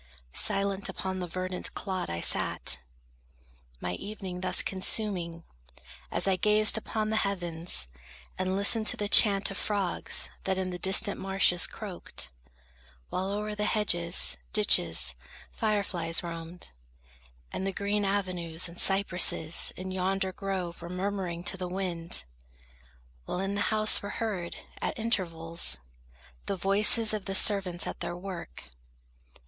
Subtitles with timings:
[0.33, 2.79] Silent upon the verdant clod I sat,
[3.79, 5.43] My evening thus consuming,
[6.11, 7.87] as I gazed Upon the heavens,
[8.35, 12.31] and listened to the chant Of frogs that in the distant marshes croaked;
[13.11, 15.13] While o'er the hedges, ditches,
[15.51, 16.71] fire flies roamed,
[17.51, 22.23] And the green avenues and cypresses In yonder grove were murmuring to the wind;
[23.25, 25.77] While in the house were heard, at intervals,
[26.47, 28.63] The voices of the servants at their work.